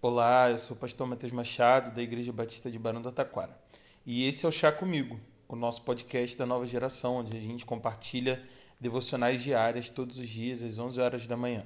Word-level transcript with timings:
Olá, 0.00 0.48
eu 0.48 0.60
sou 0.60 0.76
o 0.76 0.78
pastor 0.78 1.08
Matheus 1.08 1.32
Machado, 1.32 1.92
da 1.92 2.00
Igreja 2.00 2.32
Batista 2.32 2.70
de 2.70 2.78
Barão 2.78 3.02
do 3.02 3.10
Taquara. 3.10 3.58
E 4.06 4.28
esse 4.28 4.46
é 4.46 4.48
o 4.48 4.52
Chá 4.52 4.70
Comigo, 4.70 5.18
o 5.48 5.56
nosso 5.56 5.82
podcast 5.82 6.38
da 6.38 6.46
nova 6.46 6.64
geração, 6.64 7.16
onde 7.16 7.36
a 7.36 7.40
gente 7.40 7.66
compartilha 7.66 8.40
devocionais 8.80 9.42
diárias 9.42 9.88
todos 9.90 10.16
os 10.18 10.28
dias 10.28 10.62
às 10.62 10.78
11 10.78 11.00
horas 11.00 11.26
da 11.26 11.36
manhã. 11.36 11.64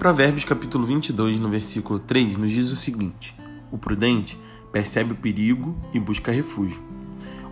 Provérbios 0.00 0.44
capítulo 0.44 0.84
22, 0.84 1.38
no 1.38 1.48
versículo 1.48 2.00
3, 2.00 2.36
nos 2.36 2.50
diz 2.50 2.72
o 2.72 2.76
seguinte: 2.76 3.36
O 3.70 3.78
prudente 3.78 4.36
percebe 4.72 5.12
o 5.12 5.16
perigo 5.16 5.80
e 5.94 6.00
busca 6.00 6.32
refúgio. 6.32 6.82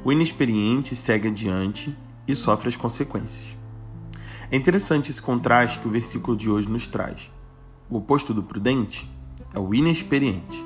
O 0.04 0.10
inexperiente 0.10 0.96
segue 0.96 1.28
adiante 1.28 1.96
e 2.27 2.34
sofre 2.34 2.68
as 2.68 2.77
consequências. 2.77 3.56
É 4.50 4.57
interessante 4.57 5.11
esse 5.11 5.21
contraste 5.21 5.79
que 5.80 5.89
o 5.89 5.90
versículo 5.90 6.36
de 6.36 6.49
hoje 6.49 6.68
nos 6.68 6.86
traz. 6.86 7.30
O 7.90 7.99
oposto 7.99 8.32
do 8.32 8.43
prudente 8.43 9.08
é 9.54 9.58
o 9.58 9.75
inexperiente. 9.75 10.64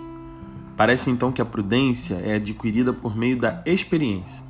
Parece 0.76 1.10
então 1.10 1.32
que 1.32 1.42
a 1.42 1.44
prudência 1.44 2.14
é 2.16 2.34
adquirida 2.34 2.92
por 2.92 3.16
meio 3.16 3.38
da 3.38 3.62
experiência. 3.66 4.42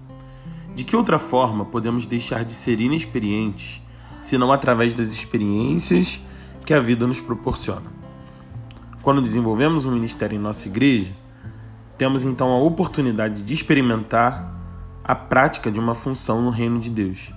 De 0.75 0.85
que 0.85 0.97
outra 0.97 1.19
forma 1.19 1.65
podemos 1.65 2.07
deixar 2.07 2.45
de 2.45 2.53
ser 2.53 2.81
inexperientes 2.81 3.83
senão 4.21 4.53
através 4.53 4.95
das 4.95 5.09
experiências 5.09 6.21
que 6.65 6.75
a 6.75 6.81
vida 6.81 7.07
nos 7.07 7.21
proporciona? 7.21 7.91
Quando 9.03 9.23
desenvolvemos 9.23 9.85
um 9.85 9.93
ministério 9.93 10.37
em 10.37 10.41
nossa 10.41 10.69
igreja, 10.69 11.15
temos 11.97 12.25
então 12.25 12.51
a 12.51 12.59
oportunidade 12.59 13.43
de 13.43 13.55
experimentar 13.55 14.60
a 15.11 15.15
prática 15.17 15.73
de 15.73 15.81
uma 15.81 15.93
função 15.93 16.41
no 16.41 16.51
reino 16.51 16.79
de 16.79 16.89
Deus. 16.89 17.33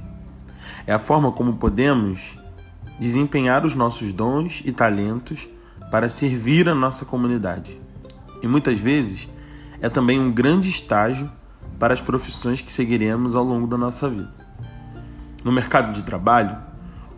É 0.85 0.93
a 0.93 0.99
forma 0.99 1.31
como 1.31 1.55
podemos 1.55 2.37
desempenhar 2.99 3.65
os 3.65 3.73
nossos 3.73 4.13
dons 4.13 4.61
e 4.63 4.71
talentos 4.71 5.49
para 5.89 6.07
servir 6.07 6.69
a 6.69 6.75
nossa 6.75 7.03
comunidade. 7.03 7.81
E 8.43 8.47
muitas 8.47 8.79
vezes 8.79 9.27
é 9.81 9.89
também 9.89 10.19
um 10.19 10.31
grande 10.31 10.69
estágio 10.69 11.31
para 11.79 11.95
as 11.95 11.99
profissões 11.99 12.61
que 12.61 12.71
seguiremos 12.71 13.35
ao 13.35 13.43
longo 13.43 13.65
da 13.65 13.75
nossa 13.75 14.07
vida. 14.07 14.31
No 15.43 15.51
mercado 15.51 15.93
de 15.93 16.03
trabalho, 16.03 16.55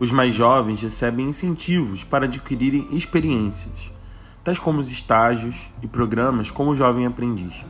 os 0.00 0.10
mais 0.10 0.32
jovens 0.32 0.80
recebem 0.80 1.28
incentivos 1.28 2.02
para 2.02 2.24
adquirirem 2.24 2.88
experiências, 2.92 3.92
tais 4.42 4.58
como 4.58 4.78
os 4.78 4.90
estágios 4.90 5.68
e 5.82 5.86
programas 5.86 6.50
como 6.50 6.70
o 6.70 6.74
Jovem 6.74 7.04
Aprendiz. 7.04 7.66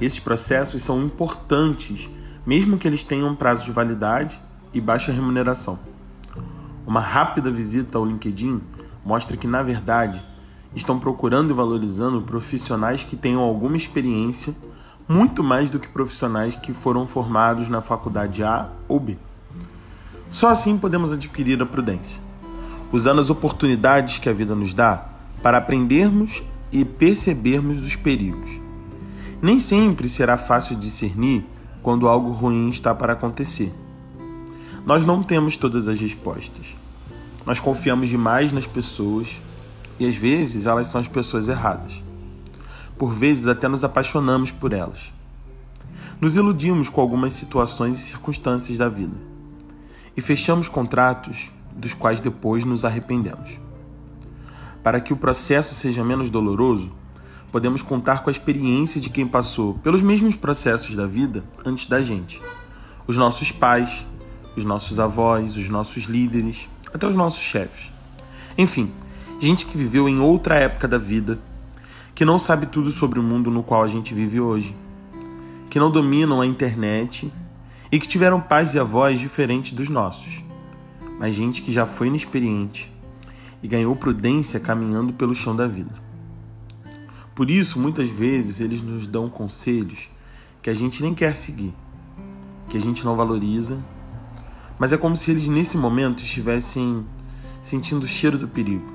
Esses 0.00 0.18
processos 0.18 0.82
são 0.82 1.02
importantes, 1.02 2.10
mesmo 2.44 2.76
que 2.76 2.86
eles 2.86 3.02
tenham 3.02 3.34
prazo 3.34 3.64
de 3.64 3.70
validade 3.70 4.40
e 4.72 4.80
baixa 4.80 5.10
remuneração. 5.10 5.78
Uma 6.86 7.00
rápida 7.00 7.50
visita 7.50 7.96
ao 7.96 8.04
LinkedIn 8.04 8.60
mostra 9.04 9.36
que, 9.36 9.46
na 9.46 9.62
verdade, 9.62 10.22
estão 10.74 10.98
procurando 10.98 11.50
e 11.50 11.54
valorizando 11.54 12.20
profissionais 12.20 13.02
que 13.02 13.16
tenham 13.16 13.40
alguma 13.40 13.76
experiência, 13.76 14.54
muito 15.08 15.42
mais 15.42 15.70
do 15.70 15.78
que 15.78 15.88
profissionais 15.88 16.56
que 16.56 16.74
foram 16.74 17.06
formados 17.06 17.68
na 17.68 17.80
faculdade 17.80 18.42
A 18.42 18.68
ou 18.86 19.00
B. 19.00 19.16
Só 20.28 20.48
assim 20.48 20.76
podemos 20.76 21.10
adquirir 21.10 21.62
a 21.62 21.66
prudência, 21.66 22.20
usando 22.92 23.20
as 23.20 23.30
oportunidades 23.30 24.18
que 24.18 24.28
a 24.28 24.32
vida 24.32 24.54
nos 24.54 24.74
dá 24.74 25.08
para 25.42 25.56
aprendermos 25.56 26.42
e 26.70 26.84
percebermos 26.84 27.84
os 27.84 27.96
perigos 27.96 28.65
nem 29.40 29.60
sempre 29.60 30.08
será 30.08 30.36
fácil 30.36 30.76
discernir 30.76 31.44
quando 31.82 32.08
algo 32.08 32.30
ruim 32.30 32.68
está 32.68 32.94
para 32.94 33.12
acontecer. 33.12 33.72
Nós 34.84 35.04
não 35.04 35.22
temos 35.22 35.56
todas 35.56 35.88
as 35.88 36.00
respostas. 36.00 36.76
Nós 37.44 37.60
confiamos 37.60 38.08
demais 38.08 38.52
nas 38.52 38.66
pessoas 38.66 39.40
e 39.98 40.06
às 40.06 40.16
vezes 40.16 40.66
elas 40.66 40.86
são 40.88 41.00
as 41.00 41.08
pessoas 41.08 41.48
erradas. 41.48 42.02
Por 42.98 43.12
vezes 43.12 43.46
até 43.46 43.68
nos 43.68 43.84
apaixonamos 43.84 44.50
por 44.50 44.72
elas. 44.72 45.12
Nos 46.20 46.34
iludimos 46.34 46.88
com 46.88 47.00
algumas 47.00 47.34
situações 47.34 47.98
e 47.98 48.02
circunstâncias 48.02 48.78
da 48.78 48.88
vida 48.88 49.16
e 50.16 50.20
fechamos 50.20 50.66
contratos 50.66 51.52
dos 51.76 51.92
quais 51.92 52.20
depois 52.20 52.64
nos 52.64 52.84
arrependemos. 52.84 53.60
Para 54.82 55.00
que 55.00 55.12
o 55.12 55.16
processo 55.16 55.74
seja 55.74 56.02
menos 56.02 56.30
doloroso, 56.30 56.90
podemos 57.56 57.80
contar 57.80 58.22
com 58.22 58.28
a 58.28 58.30
experiência 58.30 59.00
de 59.00 59.08
quem 59.08 59.26
passou 59.26 59.78
pelos 59.82 60.02
mesmos 60.02 60.36
processos 60.36 60.94
da 60.94 61.06
vida 61.06 61.42
antes 61.64 61.86
da 61.86 62.02
gente. 62.02 62.42
Os 63.06 63.16
nossos 63.16 63.50
pais, 63.50 64.06
os 64.54 64.62
nossos 64.62 65.00
avós, 65.00 65.56
os 65.56 65.66
nossos 65.70 66.04
líderes, 66.04 66.68
até 66.92 67.06
os 67.06 67.14
nossos 67.14 67.40
chefes. 67.40 67.90
Enfim, 68.58 68.92
gente 69.40 69.64
que 69.64 69.78
viveu 69.78 70.06
em 70.06 70.20
outra 70.20 70.56
época 70.56 70.86
da 70.86 70.98
vida, 70.98 71.38
que 72.14 72.26
não 72.26 72.38
sabe 72.38 72.66
tudo 72.66 72.90
sobre 72.90 73.18
o 73.18 73.22
mundo 73.22 73.50
no 73.50 73.62
qual 73.62 73.82
a 73.82 73.88
gente 73.88 74.12
vive 74.12 74.38
hoje, 74.38 74.76
que 75.70 75.80
não 75.80 75.90
dominam 75.90 76.42
a 76.42 76.46
internet 76.46 77.32
e 77.90 77.98
que 77.98 78.06
tiveram 78.06 78.38
pais 78.38 78.74
e 78.74 78.78
avós 78.78 79.18
diferentes 79.18 79.72
dos 79.72 79.88
nossos, 79.88 80.44
mas 81.18 81.34
gente 81.34 81.62
que 81.62 81.72
já 81.72 81.86
foi 81.86 82.08
inexperiente 82.08 82.92
e 83.62 83.66
ganhou 83.66 83.96
prudência 83.96 84.60
caminhando 84.60 85.14
pelo 85.14 85.34
chão 85.34 85.56
da 85.56 85.66
vida. 85.66 86.04
Por 87.36 87.50
isso, 87.50 87.78
muitas 87.78 88.08
vezes, 88.08 88.60
eles 88.60 88.80
nos 88.80 89.06
dão 89.06 89.28
conselhos 89.28 90.08
que 90.62 90.70
a 90.70 90.74
gente 90.74 91.02
nem 91.02 91.14
quer 91.14 91.36
seguir, 91.36 91.74
que 92.66 92.78
a 92.78 92.80
gente 92.80 93.04
não 93.04 93.14
valoriza, 93.14 93.78
mas 94.78 94.90
é 94.90 94.96
como 94.96 95.14
se 95.14 95.32
eles 95.32 95.46
nesse 95.46 95.76
momento 95.76 96.22
estivessem 96.22 97.04
sentindo 97.60 98.04
o 98.04 98.06
cheiro 98.06 98.38
do 98.38 98.48
perigo 98.48 98.90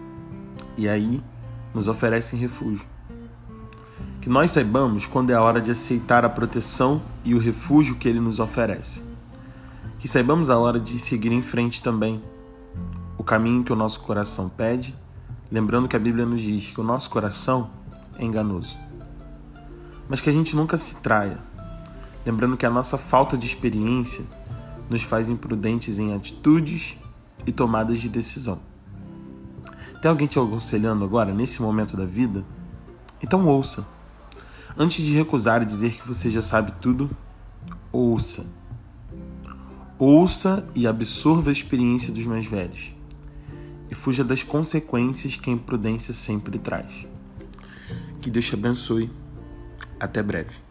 e 0.76 0.90
aí 0.90 1.24
nos 1.72 1.88
oferecem 1.88 2.40
refúgio. 2.40 2.88
Que 4.20 4.28
nós 4.28 4.50
saibamos 4.50 5.06
quando 5.06 5.30
é 5.30 5.36
a 5.36 5.42
hora 5.44 5.62
de 5.62 5.70
aceitar 5.70 6.26
a 6.26 6.30
proteção 6.30 7.00
e 7.24 7.36
o 7.36 7.40
refúgio 7.40 7.96
que 7.96 8.08
ele 8.08 8.20
nos 8.20 8.40
oferece. 8.40 9.04
Que 10.00 10.08
saibamos 10.08 10.50
a 10.50 10.58
hora 10.58 10.80
de 10.80 10.98
seguir 10.98 11.32
em 11.32 11.44
frente 11.44 11.80
também, 11.80 12.20
o 13.20 13.24
caminho 13.24 13.64
que 13.64 13.72
o 13.72 13.76
nosso 13.76 14.00
coração 14.00 14.50
pede, 14.50 14.96
lembrando 15.52 15.88
que 15.88 15.96
a 15.96 16.00
Bíblia 16.00 16.26
nos 16.26 16.42
diz 16.42 16.72
que 16.72 16.82
o 16.82 16.84
nosso 16.84 17.08
coração 17.08 17.70
enganoso. 18.26 18.78
Mas 20.08 20.22
que 20.22 20.30
a 20.30 20.34
gente 20.34 20.56
nunca 20.56 20.78
se 20.78 20.98
traia, 20.98 21.40
lembrando 22.26 22.58
que 22.58 22.66
a 22.66 22.70
nossa 22.70 22.98
falta 22.98 23.38
de 23.38 23.46
experiência 23.46 24.26
nos 24.90 25.04
faz 25.04 25.30
imprudentes 25.30 25.98
em 26.00 26.14
atitudes 26.14 26.98
e 27.46 27.52
tomadas 27.52 28.00
de 28.00 28.10
decisão. 28.10 28.60
Tem 30.02 30.10
alguém 30.10 30.28
te 30.28 30.40
aconselhando 30.40 31.06
agora, 31.06 31.34
nesse 31.34 31.62
momento 31.62 31.96
da 31.96 32.06
vida? 32.06 32.44
Então 33.22 33.46
ouça. 33.46 33.86
Antes 34.78 35.06
de 35.06 35.14
recusar 35.14 35.62
e 35.62 35.66
dizer 35.66 35.94
que 35.94 36.08
você 36.08 36.30
já 36.30 36.42
sabe 36.42 36.74
tudo, 36.82 37.10
ouça. 37.92 38.46
Ouça 40.00 40.68
e 40.74 40.88
absorva 40.88 41.52
a 41.52 41.54
experiência 41.54 42.12
dos 42.12 42.26
mais 42.26 42.46
velhos. 42.46 42.96
E 43.90 43.96
fuja 43.96 44.24
das 44.24 44.42
consequências 44.42 45.36
que 45.36 45.50
a 45.50 45.54
imprudência 45.54 46.14
sempre 46.14 46.58
traz. 46.58 47.06
Que 48.22 48.30
Deus 48.30 48.46
te 48.46 48.54
abençoe. 48.54 49.10
Até 50.00 50.22
breve. 50.22 50.71